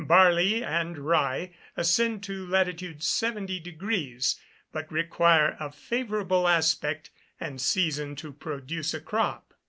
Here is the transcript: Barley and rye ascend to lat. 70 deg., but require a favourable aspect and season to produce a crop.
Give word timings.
Barley 0.03 0.63
and 0.63 0.97
rye 0.97 1.51
ascend 1.77 2.23
to 2.23 2.43
lat. 2.47 2.73
70 2.99 3.59
deg., 3.59 4.21
but 4.71 4.91
require 4.91 5.55
a 5.59 5.71
favourable 5.71 6.47
aspect 6.47 7.11
and 7.39 7.61
season 7.61 8.15
to 8.15 8.33
produce 8.33 8.95
a 8.95 8.99
crop. 8.99 9.53